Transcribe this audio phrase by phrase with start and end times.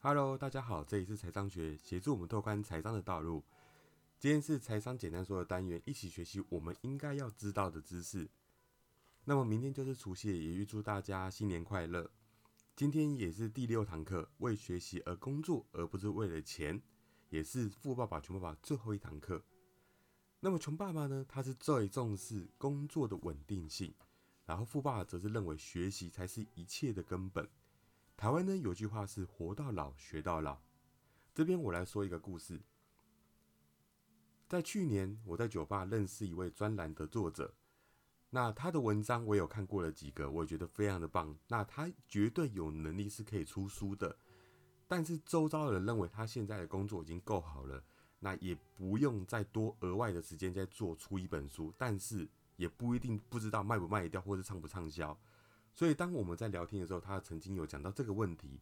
[0.00, 3.42] Hello，大家好，这里是财商学，协助我们拓宽财商的道路。
[4.16, 8.30] 今天是财商简单说的单元，一起学习我们应该要知道的知识。
[9.24, 12.08] 那么明天就是除夕，也预祝大家新年快乐。
[12.76, 16.80] 今天也是第六堂课，为学习而工作，而不是为了钱，
[17.28, 19.42] 也是富爸爸穷爸爸最后一堂课。
[20.38, 23.92] 那么穷爸爸呢，他是最重视工作的稳定性，
[24.46, 27.48] 然后富爸爸则是认为学习才是一切的根本。
[28.18, 30.58] 台湾呢有句话是“活到老，学到老”。
[31.32, 32.60] 这边我来说一个故事。
[34.48, 37.54] 在去年，我在酒吧认识一位专栏的作者，
[38.30, 41.38] 那他的文章我有看过了几个，我觉得非常的棒。
[41.46, 44.18] 那他绝对有能力是可以出书的，
[44.88, 47.80] 但是周遭的人认为他现在的工作已经够好了，
[48.18, 55.16] 那也不用再多额外的时间再做出一本书，但是也不一定不知道卖不卖得掉或是畅不畅销。
[55.78, 58.58] 所以，当我们在聊天的时候，他曾经有讲到这个问题。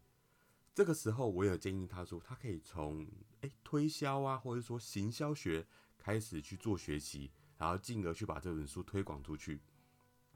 [0.74, 3.08] 这个时候，我有建议他说，他可以从
[3.40, 9.62] 诶推销啊，或者说行销学开始去做学习，然后进而去把这本书推广出去。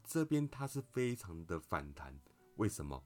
[0.03, 2.19] 这边他是非常的反弹，
[2.57, 3.05] 为什么？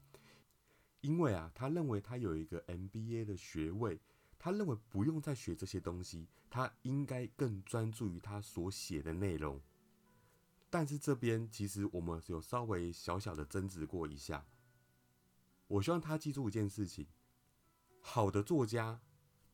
[1.00, 4.00] 因为啊，他认为他有一个 MBA 的学位，
[4.38, 9.60] 他认为不用再学这些东西，他应该更专注于他所写的内容。
[10.74, 14.44] 但是这边其实我们有稍微小小的争执过一下。
[15.68, 17.06] 我希望他记住一件事情：
[18.00, 19.00] 好的作家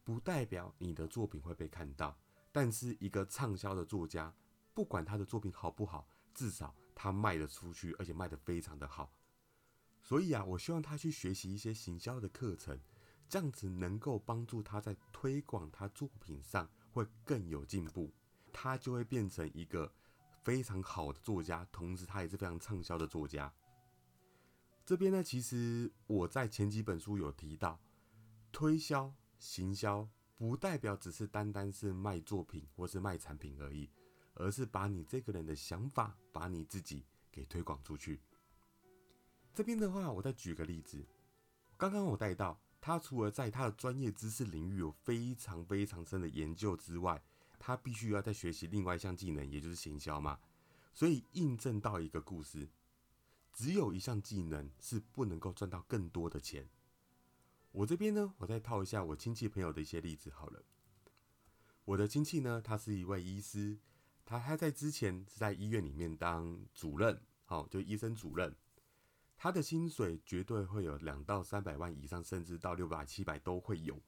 [0.02, 2.18] 不代表你的作品会被看到，
[2.50, 4.34] 但是一个畅销的作家，
[4.72, 9.12] 不管他的作品好不好，至少他卖得出去，而且卖得非常的好。
[10.02, 12.80] 所以啊，我希望他去学习一些行销的课程，
[13.28, 18.10] 这样子能够帮助他在推广他作品上会更有进步，
[18.50, 19.92] 他就会变成一个。
[20.42, 23.52] 非常好的作家，同时他也是非常畅销的作家。
[24.84, 27.78] 这边呢，其实我在前几本书有提到，
[28.50, 33.88] 推销、行销不代表只是单单是卖作品或是卖产品而已，
[34.34, 38.20] 而是把你这个人的想法，把你自己给推广出去。
[39.52, 41.06] 这边的话，我再举个例子，
[41.76, 47.22] 刚刚我带到，他除了在他的专业知识领域有非常非常深的研究之外，
[47.60, 50.40] 他必须要再学习另外一项技能，也就是行销嘛。
[50.94, 52.70] 所以印证到一个故事：
[53.52, 56.68] 只有一项技能是不能够赚到更多的钱。
[57.70, 60.64] 我这边呢，我再套一下我亲戚朋友的一些例子好了。
[61.84, 63.78] 我的亲戚呢，他是一位医师，
[64.24, 68.56] 他他在之前是在医院里面当主任，好，就医生主任。
[69.36, 74.00] 他的薪水绝对会有两到三百万以上，甚至到六百七百都会有。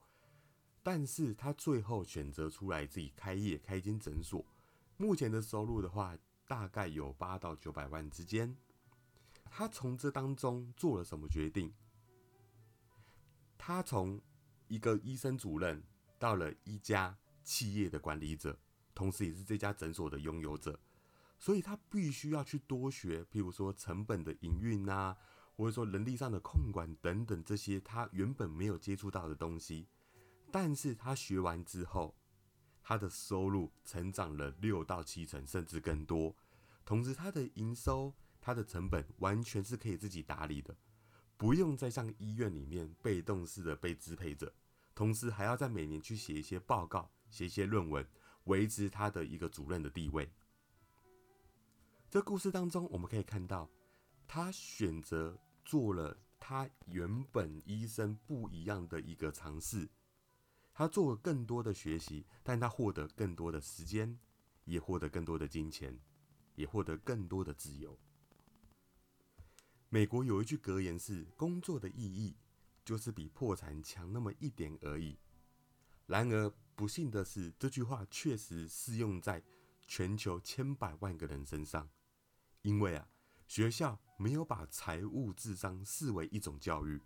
[0.83, 4.45] 但是他最后选择出来自己开业，开一间诊所。
[4.97, 6.17] 目前的收入的话，
[6.47, 8.57] 大概有八到九百万之间。
[9.51, 11.73] 他从这当中做了什么决定？
[13.57, 14.21] 他从
[14.67, 15.83] 一个医生主任
[16.19, 18.59] 到了一家企业的管理者，
[18.95, 20.81] 同时也是这家诊所的拥有者。
[21.39, 25.17] 所以他必须要去多学，譬如说成本的营运啊，
[25.57, 29.87] 或者说人力上的控管等等这些他原本没有接触到的东西。
[30.53, 32.15] 但是他学完之后，
[32.83, 36.37] 他的收入成长了六到七成，甚至更多。
[36.85, 40.77] 同时，他的营收、他的成本完全是可以自己打理的，
[41.39, 44.53] 不用再像医院里面被动式的被支配着。
[44.95, 48.07] 同时，还要在每年去写一些报告、写一些论文，
[48.45, 50.31] 维持他的一个主任的地位。
[52.11, 53.71] 这故事当中，我们可以看到，
[54.29, 59.89] 他选择做了他原本医生不一样的一个尝试。
[60.75, 64.19] 他做了更多的学习，但他获得更多的时间，
[64.65, 65.99] 也获得更多的金钱，
[66.55, 67.99] 也获得更多的自由。
[69.89, 72.35] 美国有一句格言是：“工作的意义
[72.83, 75.19] 就是比破产强那么一点而已。”
[76.07, 79.43] 然而，不幸的是，这句话确实适用在
[79.87, 81.91] 全球千百万个人身上，
[82.63, 83.09] 因为啊，
[83.47, 87.01] 学校没有把财务智商视为一种教育。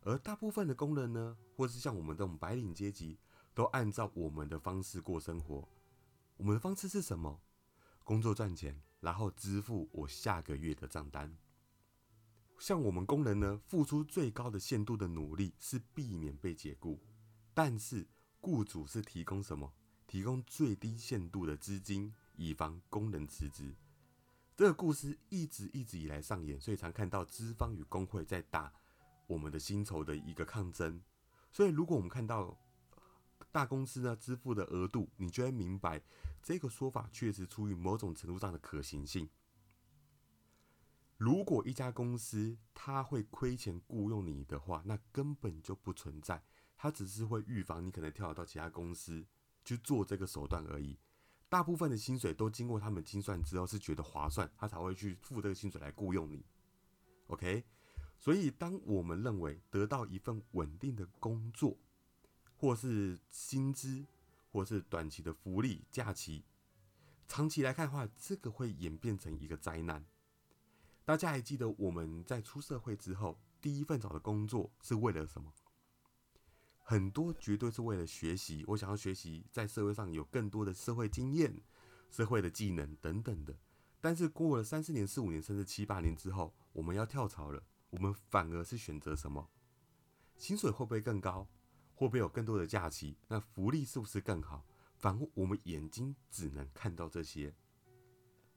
[0.00, 3.18] 而大部分的工人呢，或是像我们这种白领阶级，
[3.54, 5.68] 都按照我们的方式过生活。
[6.36, 7.40] 我们的方式是什么？
[8.04, 11.36] 工作赚钱，然后支付我下个月的账单。
[12.58, 16.98] 像我们工人呢，付出最高的限度的努力是避免被解雇，
[17.52, 18.06] 但是
[18.40, 19.72] 雇主是提供什么？
[20.06, 23.74] 提供最低限度的资金，以防工人辞职。
[24.56, 28.72] 这个故事一直一直以来上演，所以常看到资方与工会在打。
[29.28, 31.00] 我们的薪酬的一个抗争，
[31.52, 32.58] 所以如果我们看到
[33.52, 36.02] 大公司呢支付的额度，你就会明白
[36.42, 39.28] 这个说法确实出于某种程度上的可行性。
[41.16, 46.42] 如果一家公司它会亏钱雇佣你的话，那根本就不存在，
[46.76, 49.26] 它只是会预防你可能跳槽到其他公司
[49.64, 50.98] 去做这个手段而已。
[51.48, 56.44] 大部分的薪水都经过他们精算之后是觉得划算，他才会去付这个薪水来雇佣你。
[57.26, 57.64] OK，
[58.18, 61.76] 所以当我们认为得到一份稳定的工作，
[62.56, 64.04] 或是薪资，
[64.50, 66.44] 或是短期的福利、假期，
[67.28, 70.04] 长期来看的话，这个会演变成一个灾难。
[71.04, 75.52] 大家还记得我们在出社会之后，第一份找的工作是为了什么？
[76.80, 81.62] 很多绝对是为了学习，我想要学习在社会上有更多的社会经验、
[82.10, 83.54] 社会的技能等等的。
[84.00, 89.48] 但是过了三四年、四五年，甚至七八年之后，我们要跳槽了，我们反而是选择什么？
[90.36, 91.48] 薪水会不会更高？
[91.94, 93.16] 会不会有更多的假期？
[93.26, 94.64] 那福利是不是更好？
[94.94, 97.54] 反而我们眼睛只能看到这些。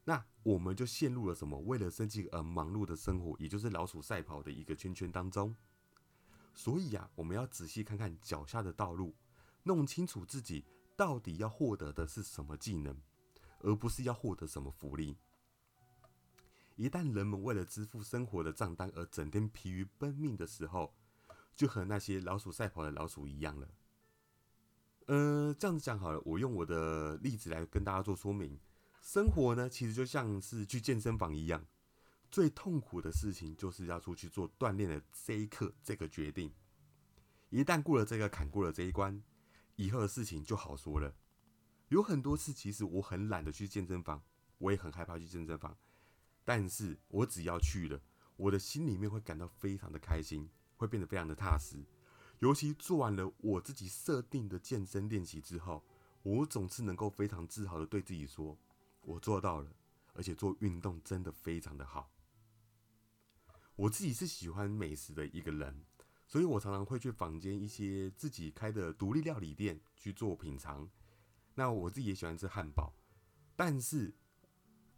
[0.03, 1.59] 那我们就陷入了什么？
[1.59, 5.55] 为了生计而忙碌的生活，也就是老鼠赛跑的一个圈圈当中。
[6.53, 9.15] 所以啊，我们要仔细看看脚下的道路，
[9.63, 12.99] 弄清楚自己到底要获得的是什么技能，
[13.59, 15.17] 而不是要获得什么福利。
[16.75, 20.93] 一旦人们为了支付生活的账单而整天疲于奔命的时候，
[21.55, 23.67] 就和那些老鼠赛跑的老鼠一样了。
[25.07, 28.59] 呃，这样子讲好了，我用我的例子来跟大家做说明。
[29.01, 31.65] 生活呢，其实就像是去健身房一样，
[32.29, 36.53] 最痛苦的事情就是要出去做锻炼的这一刻，这个决定。
[37.49, 39.21] 一旦过了这个坎，过了这一关，
[39.75, 41.13] 以后的事情就好说了。
[41.89, 44.23] 有很多次，其实我很懒得去健身房，
[44.59, 45.75] 我也很害怕去健身房，
[46.43, 48.01] 但是我只要去了，
[48.35, 51.77] 我的心里面会感到非常的开心，会变得非常的踏实。
[52.39, 55.83] 尤其做完了我自己设定的健身练习之后，
[56.23, 58.57] 我总是能够非常自豪的对自己说。
[59.01, 59.71] 我做到了，
[60.13, 62.11] 而且做运动真的非常的好。
[63.75, 65.85] 我自己是喜欢美食的一个人，
[66.27, 70.89] 所以我常常会去坊间一些自己开的独立料理店去做品尝。
[71.55, 72.93] 那我自己也喜欢吃汉堡，
[73.55, 74.13] 但是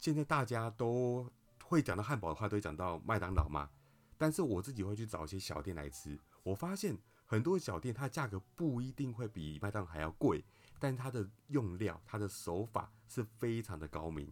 [0.03, 1.31] 现在大家都
[1.63, 3.69] 会讲到汉堡的话，都会讲到麦当劳嘛。
[4.17, 6.19] 但是我自己会去找一些小店来吃。
[6.44, 10.44] 我发现很多小店它价格不一定会比麦当劳还要贵。
[10.77, 14.29] 但它的用料，它的手法是非常的高明。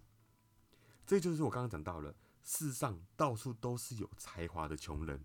[1.08, 2.14] 这就是我刚刚讲到了，
[2.44, 5.24] 世上到处都是有才华的穷人，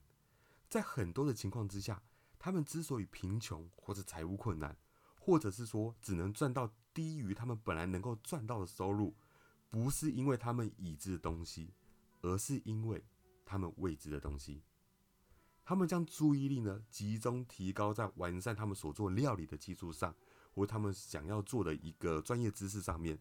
[0.69, 2.01] 在很多的情况之下，
[2.39, 4.77] 他们之所以贫穷或者财务困难，
[5.19, 9.13] 或者是说只能赚到低于他们本来能够赚到的收入，
[9.71, 11.75] 不是因为他们已知的东西，
[12.23, 13.05] 而是因为
[13.45, 14.63] 他们未知的东西。
[15.65, 20.15] 他们将注意力呢集中提高在完善他们所做料理的基础上。
[20.57, 23.19] 或他们想要做的一个专业知识上面，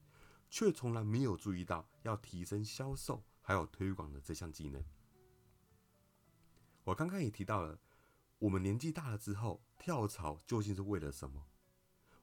[0.50, 4.82] 却从来没有注意到要提升销售还有推广的这项技能。
[6.86, 7.78] 我刚刚也提到了，
[8.40, 11.46] 我们年纪大了之后跳槽究竟是为了什么？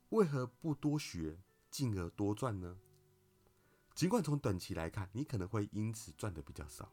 [0.09, 2.79] 为何不多学，进而多赚呢？
[3.95, 6.93] 尽管从短期来看，你可能会因此赚的比较少，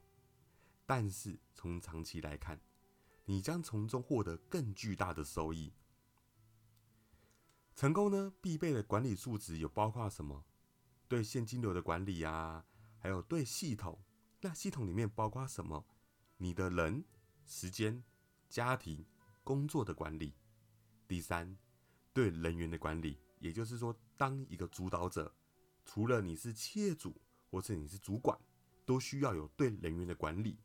[0.86, 2.60] 但是从长期来看，
[3.26, 5.74] 你将从中获得更巨大的收益。
[7.76, 10.44] 成功呢，必备的管理素质有包括什么？
[11.08, 12.66] 对现金流的管理啊，
[13.00, 14.04] 还有对系统。
[14.42, 15.86] 那系统里面包括什么？
[16.38, 17.04] 你的人、
[17.46, 18.04] 时间、
[18.50, 19.06] 家庭、
[19.44, 20.36] 工作的管理。
[21.08, 21.58] 第三，
[22.14, 25.34] 对人员的管理，也就是说，当一个主导者，
[25.92, 27.20] 除了你是企业主
[27.50, 28.40] 或是你是主管，
[28.86, 30.60] 都需要有对人员的管理。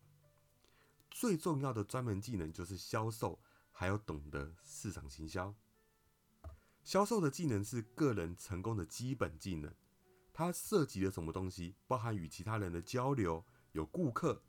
[1.11, 3.41] 最重要的专门技能就是销售，
[3.73, 5.55] 还要懂得市场行销。
[6.83, 9.75] 销售的技能是个人成功的基本技能，
[10.31, 11.75] 它涉及了什么东西？
[11.87, 14.43] 包含与其他人的交流，有顾客，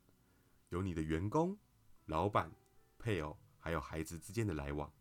[0.67, 1.57] 有你的员工、
[2.07, 2.51] 老板、
[2.99, 4.91] 配偶，还有孩子之间的来往。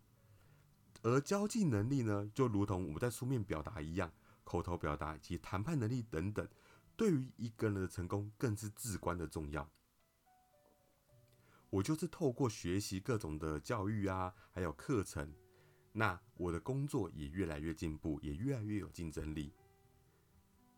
[1.02, 4.12] 而交际能力呢，就如同我们在书面表达一样，
[4.44, 6.46] 口头表达以及谈判能力等等，
[6.96, 9.68] 对于一个人的成功更是至关的重要。
[11.70, 15.34] 我就是透过学习各种的教育啊，还有课程。
[15.92, 19.52] 那我的工作也越来越进步，也越来越有竞争力。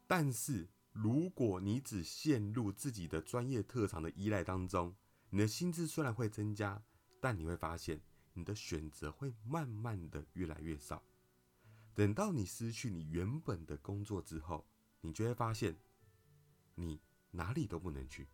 [0.06, 4.94] 但是，如果你只陷入自己的专业特长的依赖当中，
[5.28, 6.82] 你的薪资虽然会增加，
[7.20, 8.00] 但你会发现
[8.32, 11.02] 你的选择会慢慢的越来越少。
[11.96, 14.64] 等到你失去你原本的工作之后，
[15.00, 15.76] 你就会发现
[16.76, 17.00] 你
[17.32, 18.28] 哪里都不能去。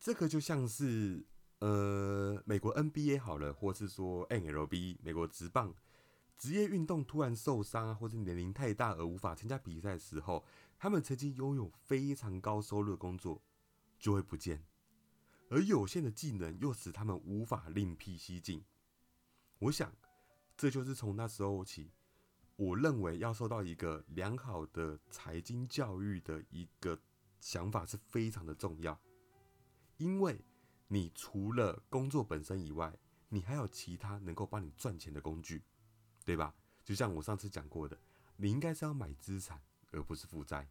[0.00, 1.24] 这个就像是。
[1.58, 5.72] 呃，美国 NBA 好了，或是说 NLB 美国职棒
[6.36, 10.44] 职业运动突然受伤啊，或者年龄太大而无法参加比赛的时候，
[10.76, 13.40] 他们曾经拥有非常高收入的工作
[13.96, 14.66] 就会不见，
[15.50, 18.64] 而有限的技能又使他们无法另辟蹊径。
[19.60, 19.94] 我想，
[20.56, 21.92] 这就是从那时候起，
[22.62, 26.96] 我认为要受到一个良好的财经教育的一个
[27.40, 28.96] 想法是非常的重要。
[29.96, 30.44] 因为
[30.86, 32.96] 你除了工作本身以外，
[33.28, 35.64] 你还有其他能够帮你赚钱的工具，
[36.24, 36.54] 对吧？
[36.84, 37.98] 就像我上次讲过的，
[38.36, 40.68] 你应该是要买资产，而不是负债。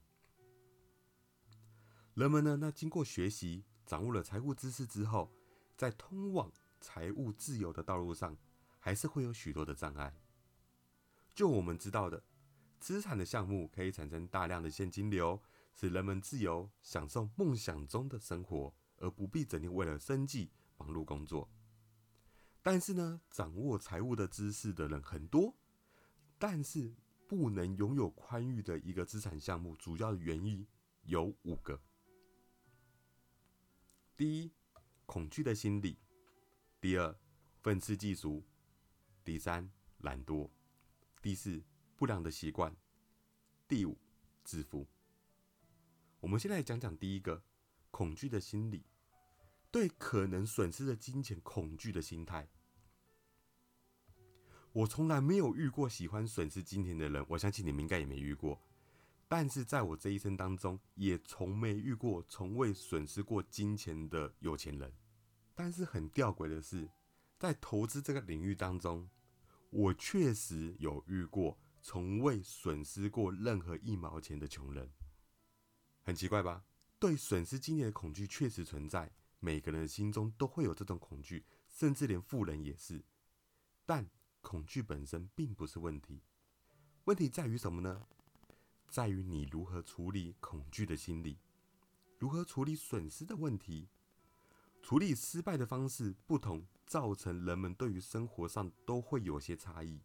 [2.13, 5.29] 人们呢，那经过学习，掌握了财务知识之后，
[5.75, 8.37] 在通往财务自由的道路上，
[8.79, 10.15] 还是会有许多的障碍。
[11.33, 12.23] 就我们知道的，
[12.79, 15.41] 资产的项目可以产生大量的现金流，
[15.73, 21.49] 使人们自由享受梦想中的生活，而不必整天为了生计忙碌工作。
[22.61, 25.55] 但是呢，掌握财务的知识的人很多，
[26.37, 26.93] 但是
[27.27, 30.67] 不能拥有宽裕的一个资产项目，主要的原因
[31.03, 31.81] 有五个。
[34.15, 34.51] 第一，
[35.07, 35.97] 恐惧的心理；
[36.79, 37.17] 第二，
[37.61, 38.43] 愤世嫉俗；
[39.23, 40.49] 第三，懒惰；
[41.21, 41.61] 第四，
[41.95, 42.73] 不良的习惯；
[43.67, 43.95] 第五，
[44.43, 44.87] 致富。
[46.19, 47.43] 我们先来讲讲第一个，
[47.91, 48.83] 恐惧的心理，
[49.69, 52.49] 对可能损失的金钱恐惧的心态。
[54.71, 58.59] 我从来没有遇过喜欢损失金钱的人，我相信你们应该也没遇过。
[59.27, 64.91] 但是在我这一生当中，也从没遇过从未损失过金钱的有钱人。
[65.53, 66.89] 但是很吊诡的是，
[67.37, 69.07] 在投资这个领域当中，
[69.71, 74.91] 我确实有遇过从未损失过任何一毛钱的穷人。
[76.03, 76.63] 很奇怪吧？
[76.99, 83.03] 对损失金钱的恐惧确实存在，每个人的心中都会有这种恐惧，甚至连富人也是。
[83.85, 84.07] 但
[84.41, 86.21] 恐惧本身并不是问题，
[87.05, 88.05] 问题在于什么呢？
[88.87, 91.39] 在于你如何处理恐惧的心理，
[92.19, 93.87] 如何处理损失的问题，
[94.81, 100.01] 处理失败的方式不同，造成人们对于生活上都会有些差异。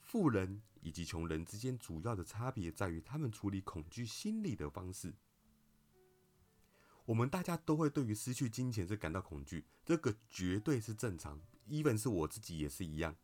[0.00, 5.12] 富人以及穷人之间主要的差别在于他们处理恐惧心理的方式。
[7.04, 13.14] 我们大家都会对于失去金钱是感到恐惧，这个绝对是正常，even 是我自己也是一样。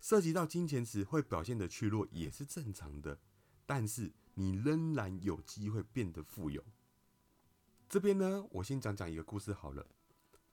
[0.00, 3.20] 涉及到金钱时会表现的脆弱也是正常的，
[3.64, 6.64] 但是你仍然有机会变得富有。
[7.88, 9.86] 这边呢，我先讲讲一个故事好了。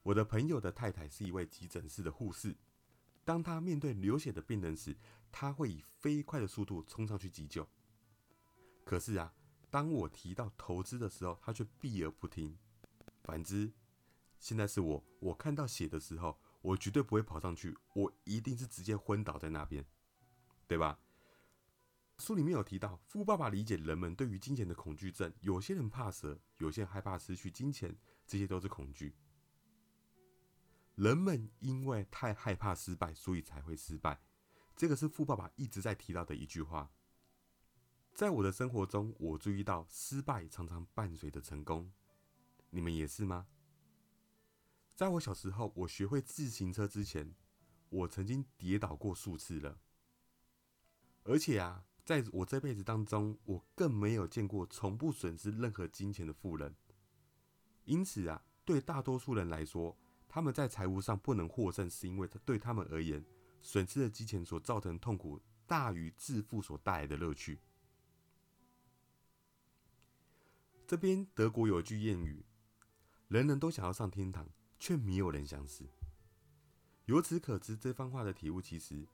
[0.04, 2.56] 我的朋友的太太是一位急诊室的护士，
[3.24, 4.96] 当她面对流血的病人时，
[5.32, 7.68] 她会以飞快的速度冲上去急救。
[8.84, 9.34] 可是啊，
[9.70, 12.58] 当我提到投资的时候，她却避而不听。
[13.24, 13.72] 反之，
[14.40, 16.38] 现在是我，我看到血的时候。
[16.64, 19.84] 我绝对不会跑上去，我一定是直接昏倒在那边，
[20.68, 21.00] 对吧？
[22.20, 25.34] 书里面有提到，富爸爸理解人们对于金钱的恐惧症。
[25.40, 29.16] 有些人怕蛇，有些人害怕失去金钱，这些都是恐惧。
[31.02, 34.22] 人们因为太害怕失败，所以才会失败。
[34.76, 36.92] 这个是富爸爸一直在提到的一句话。
[38.14, 41.92] 在我的生活中，我注意到失败常常伴随着成功，
[42.70, 43.48] 你们也是吗？
[44.94, 47.34] 在我小时候，我学会自行车之前，
[47.90, 49.80] 我曾经跌倒过数次了。
[51.24, 56.76] 而且啊，在我这辈子当中，我更没有见过从不损失任何金钱的富人。
[57.86, 59.98] 因此啊，对大多数人来说，
[60.34, 63.22] 他们在财务上不能获胜，是因为对他们而言，
[63.62, 67.60] 损失的金钱所造成的痛苦大于致富所带来的乐趣。
[70.88, 72.46] 这边德国有一句谚语
[73.28, 74.48] ：“人人都想要上天堂。”
[74.80, 75.86] 却没有人想死。
[77.06, 79.06] 由此可知，这番话的体悟其实，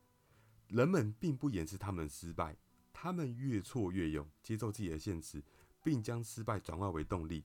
[0.70, 2.56] 人们并不掩饰他们失败，
[2.94, 5.44] 他们越挫越勇，接受自己的现实，
[5.84, 7.44] 并将失败转化为动力。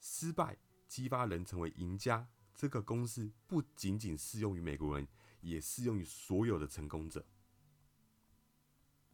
[0.00, 5.06] 失败激发人成为赢家，这个公式不仅仅适用于美国人，
[5.40, 7.24] 也适用于所有的成功者。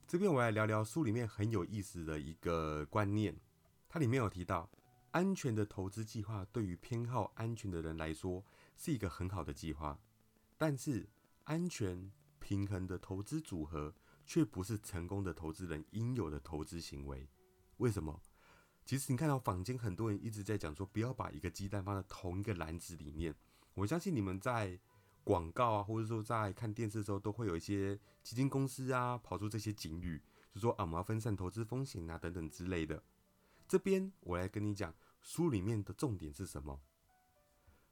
[0.06, 3.38] 这边我来聊聊书里面很有意思的一个观念，
[3.88, 4.70] 它里面有提到。
[5.10, 8.44] 安全的投资计划对于偏好安全的人来说
[8.76, 9.98] 是一个很好的计划，
[10.58, 11.08] 但是
[11.44, 13.94] 安全平衡的投资组合
[14.26, 17.26] 却不是成功的投资人应有的投资行为。
[17.78, 18.20] 为什么？
[18.88, 23.34] 其实你看到坊间很多人一直在讲说，不要把一个鸡蛋放在同一个篮子里面。
[23.74, 24.80] 我相信你们在
[25.22, 30.22] 广告啊，或者说在看电视的时候，都会有一些基金公司啊跑出这些警语，
[30.54, 33.02] 就说啊，我们要分散投资风险啊等等之类的。
[33.68, 36.80] 这边我来跟你讲，书里面的重点是什么？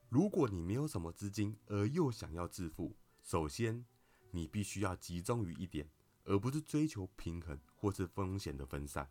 [0.08, 3.84] 如果你没有什么资金，而又想要致富，首先
[4.30, 5.90] 你必须要集中于一点，
[6.24, 9.10] 而不是追求平衡或是风险的分散。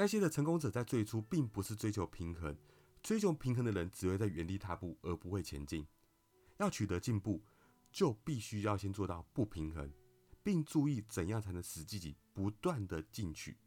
[0.00, 2.56] 那些的成功者在最初并不是追求平衡，
[3.02, 5.86] 追求平衡的人只会在原地踏步，而不会前进。
[6.56, 7.44] 要取得进步，
[7.92, 9.92] 就必须要先做到不平衡，
[10.42, 13.58] 并注意怎样才能使自己不断的进取。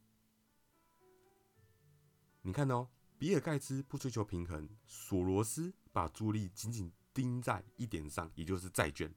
[2.42, 9.13] 你看哦，比尔盖茨不追求平衡，索罗斯把注意力紧紧盯在一点上，也就是债券。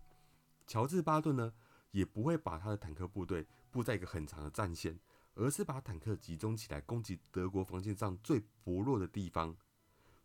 [0.67, 1.55] 乔治巴顿呢，
[1.93, 5.01] 也不会把他的坦克部队布在一个很长的战线，
[5.37, 9.57] 而是把坦克集中起来攻击德国防线上最薄弱的地方。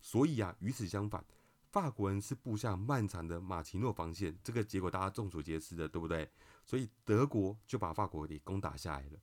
[0.01, 1.23] 所以啊，与此相反，
[1.69, 6.27] 法国人是布下漫长的马奇诺防线，这个结果大家众所皆知的，对不对？
[6.65, 9.19] 所以德国就把法国给攻打下来了。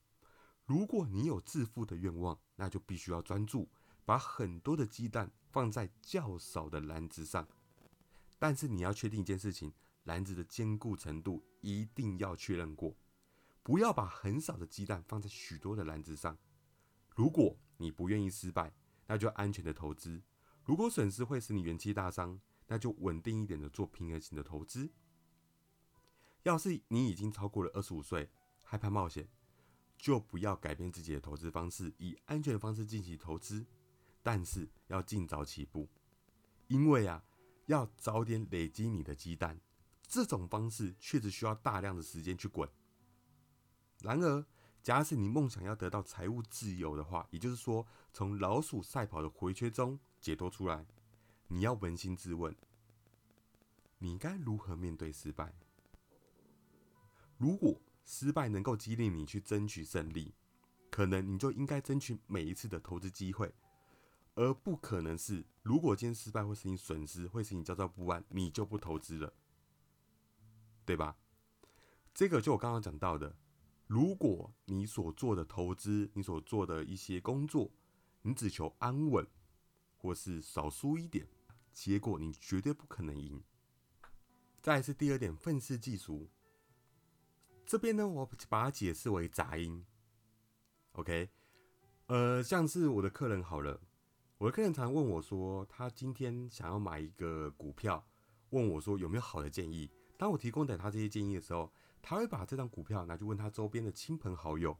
[0.65, 3.69] 如果你有致富的愿望，那就必须要专注，
[4.05, 7.49] 把很多的鸡蛋放在较少的篮子上。
[8.39, 9.73] 但是你要确定一件事情，
[10.05, 12.95] 篮子的坚固程度一定要确认过，
[13.69, 16.39] 不要把很少的鸡蛋放在许多的篮子上。
[17.15, 18.73] 如果你不愿意失败，
[19.07, 20.23] 那就安全的投资。
[20.65, 24.91] 如果损失会使你元气大伤，那就稳定一点的做平衡型的投资。
[26.45, 28.31] 要是你已经超过了二十五岁，
[28.65, 29.29] 害怕冒险，
[29.99, 33.67] 就不要改变自己的投资方式，以安全方式进行投资。
[34.23, 35.87] 但是要尽早起步，
[36.69, 37.23] 因为啊，
[37.67, 39.61] 要早点累积你的鸡蛋，
[40.07, 42.67] 这种方式确实需要大量的时间去滚。
[44.01, 44.47] 然而，
[44.83, 49.99] 假使你梦想要得到财务自由的话，也就是说，从老鼠赛跑的回圈中。
[50.21, 50.85] 解脱出来，
[51.47, 52.53] 你要扪心自问：
[53.99, 55.55] 你该如何面对失败？
[57.37, 60.35] 如果失败能够激励你去争取胜利，
[60.91, 63.55] 可能你就应该争取每一次的投资机会，
[64.35, 69.33] 而不可能是如果今天失败会使你损失，会使你焦躁不安，你就不投资了，
[70.85, 71.17] 对吧？
[72.13, 73.37] 这个就我刚刚讲到的，
[73.89, 77.73] 如果你所做的投资，你所做的一些工作，
[78.23, 79.27] 你只求安稳。
[80.01, 81.27] 或是少输一点，
[81.73, 83.43] 结果你绝对不可能赢。
[84.63, 86.29] 再是第二点，愤世嫉俗。
[87.67, 89.85] 这边呢，我把它解释为杂音。
[90.93, 91.29] OK，
[92.07, 93.81] 呃，像是我的客人好了，
[94.39, 98.07] 我的客人常问我说，他今天想要买一个股票，
[98.51, 99.91] 问我说有没有好的建议。
[100.17, 104.79] 当我提供给他这些建议的时候，他会把这张股票拿去问他周边的亲朋好友，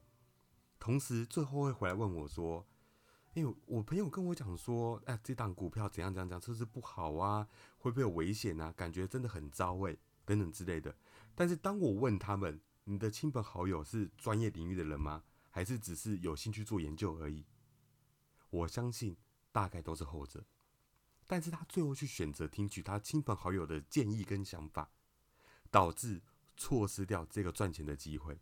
[0.79, 2.67] 同时最后会回来问我说。
[3.35, 7.47] 哎我朋友跟我讲说，哎，这档股票怎样怎样讲，是不是不好啊？
[7.77, 8.73] 会不会有危险啊？
[8.73, 10.97] 感觉真的很糟哎，等等之类的。
[11.37, 15.23] 但是当我问他们，你的亲朋好友是专业领域的人吗？
[15.51, 17.45] 还是只是有兴趣做研究而已？
[18.51, 19.17] 我相信
[19.53, 20.45] 大概都是后者。
[21.29, 24.91] 但是他最后去选择听取他亲朋好友的建议跟想法，
[25.71, 26.23] 导致
[26.59, 28.39] 错失掉这个赚钱的机会。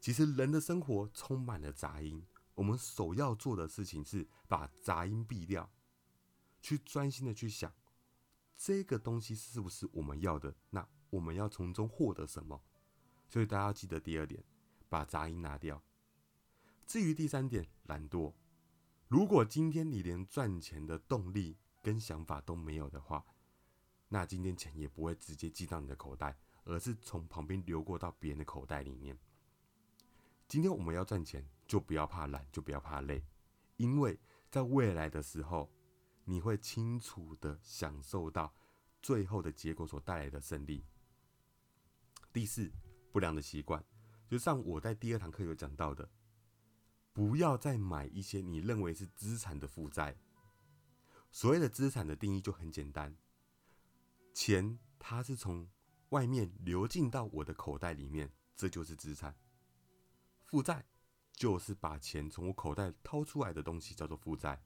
[0.00, 2.26] 其实人的生活充满了杂音。
[2.54, 5.70] 我们首要做的事情是把杂音避掉，
[6.60, 7.72] 去专心的去想
[8.56, 12.60] 这个东西是不是我们要的，那我们要从中获得什么？
[13.28, 14.42] 所以大家要记得第二点，
[14.88, 15.80] 把杂音拿掉。
[16.84, 18.32] 至于第三点，懒惰。
[19.06, 23.24] 如果今天你连赚钱的动力跟想法都没有的话，
[24.08, 26.36] 那今天钱也不会直接进到你的口袋，
[26.68, 29.18] 而是从旁边流过到别人的口袋里面。
[30.46, 31.44] 今天我们要赚钱。
[31.68, 33.22] 就不要怕懒，就不要怕累，
[33.76, 34.18] 因为
[34.50, 35.70] 在未来的时候，
[36.24, 38.50] 你会清楚的享受到
[39.02, 40.82] 最后的结果所带来的胜利。
[42.32, 42.72] 第四，
[43.12, 43.84] 不良的习惯，
[44.26, 46.08] 就像我在第二堂课有讲到的，
[47.12, 50.16] 不要再买一些你认为是资产的负债。
[51.30, 53.14] 所谓的资产的定义就很简单，
[54.32, 55.68] 钱它是从
[56.10, 59.34] 外面流进到我的口袋里面，这就是资产。
[60.44, 60.84] 负债。
[61.32, 64.60] 就是把钱从我口袋掏出来的东西叫做负债。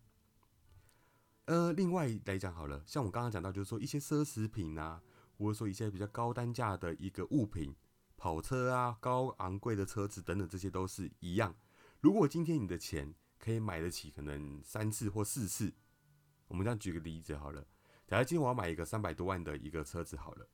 [1.44, 5.02] 呃，另外来讲好了，像我刚刚讲到，就是说一些奢侈品啊，
[5.36, 7.76] 或者说一些比较高单价的一个物品，
[8.16, 11.54] 跑车啊、高昂贵的车子等等，这些都是一样。
[12.00, 15.74] 如果今天你的钱可以买得起，可能三次或四次，
[16.48, 17.66] 我们这样举个例子好了。
[18.06, 20.48] 假如今天我要买一个三百多万的一个车子好了，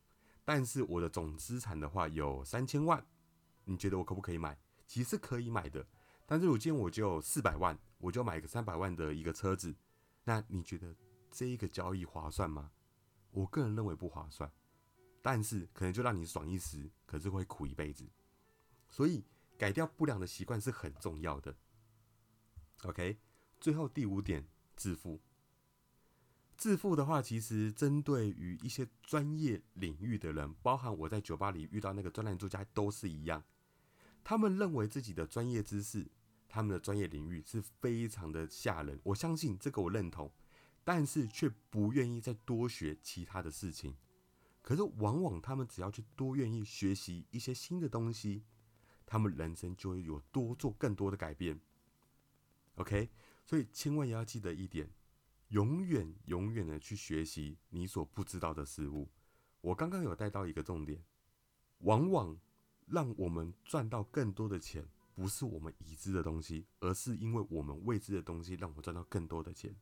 [0.48, 3.06] 但是我的总资产的话有三千万，
[3.66, 4.58] 你觉得我可不可以买？
[4.87, 5.87] 其实可以买的。
[6.24, 9.76] 但是如今我就四百万，我就买一个三百万的一个车子，
[10.24, 10.96] 那你觉得
[11.30, 12.70] 这一个交易划算吗？
[13.30, 14.50] 我个人认为不划算，
[15.20, 18.08] 但是可能就让你爽一时，可是会苦一辈子。
[18.88, 19.22] 所以
[19.58, 21.54] 改掉不良的习惯是很重要的。
[22.84, 23.18] OK，
[23.61, 25.20] 最后第五点，致富。
[26.59, 33.42] 致富的话，其实针对于一些专业领域的人，包含我在酒吧里遇到那个专栏作家，都是一样，
[34.23, 36.11] 他们认为自己的专业知识。
[36.51, 40.33] 他们的专业领域是非常的吓人，我相信这个我认同。
[40.83, 43.94] 但是却不愿意再多学其他的事情。
[44.62, 48.42] 可是往往他们只要去多愿意学习一些新的东西，
[49.05, 51.61] 他们人生就会有多做更多的改变。
[52.77, 53.11] OK，
[53.44, 54.90] 所以千万也要记得一点，
[55.48, 59.08] 永远永远的去学习你所不知道的事物。
[59.61, 61.02] 我刚刚有带到一个重点，
[61.78, 62.38] 往往
[62.87, 69.74] 让我们赚到更多的钱，不是我们已知的东西，而是因为我们未知的东西让我赚到更多的钱。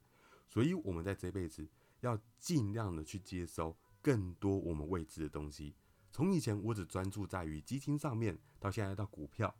[0.49, 1.69] 所以，我们在这辈子
[2.01, 5.75] 要尽量的去接收更多我们未知的东西。
[6.13, 9.55] 从以前我只专注在于基金上面，到现在到股票，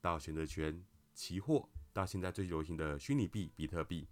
[0.00, 1.68] 到选择权、期货。
[1.92, 4.06] 到现在最流行的虚拟币比特币，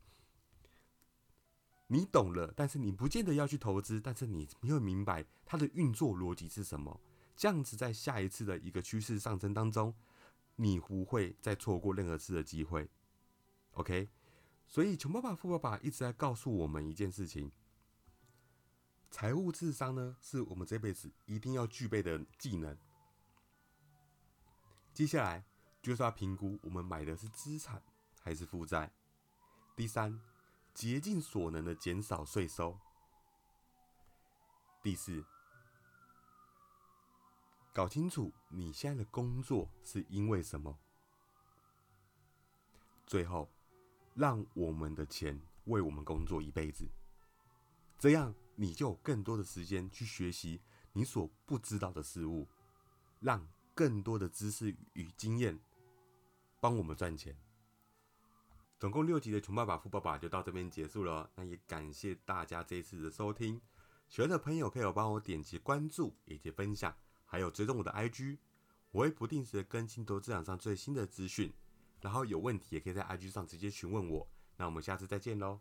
[1.86, 7.00] 你懂了，但是你不见得要去投资，但是你没有明白它的运作逻辑是什么。
[7.36, 9.94] 这样子，在下一次的一个趋势上升当中，
[10.56, 12.88] 你不会再错过任何次的机会。
[13.72, 14.08] OK，
[14.66, 17.50] 所以穷爸爸富爸爸一直在告诉我们一件事情：
[19.10, 22.76] 财务智商呢，是我们这辈子一定要具备的技能。
[24.92, 25.44] 接下来。
[25.84, 27.82] 就是要评估我们买的是资产
[28.22, 28.90] 还是负债。
[29.76, 30.18] 第三，
[30.74, 32.76] 竭尽所能的减少税收。
[34.82, 35.24] 第四，
[37.72, 40.76] 搞清楚你现在的工作是因为什么。
[43.06, 43.48] 最后，
[44.14, 46.86] 让我们的钱为我们工作一辈子，
[47.98, 50.60] 这样你就有更多的时间去学习
[50.92, 52.48] 你所不知道的事物，
[53.20, 55.58] 让更多的知识与经验。
[56.60, 57.36] 帮我们赚钱。
[58.84, 61.30] 总共六集的《穷爸爸富爸爸》就到这边结束了。
[61.36, 63.58] 那也感谢大家这一次的收听。
[64.10, 66.94] 喜欢的朋友可以帮我点击关注以及分享，
[67.24, 68.36] 还有追踪我的 IG，
[68.90, 71.50] 我会不定时的更新投资场上最新的资讯。
[72.02, 74.28] 然后有问题也可以在 IG 上直接询问我。
[74.58, 75.60] 那我们下次再见喽。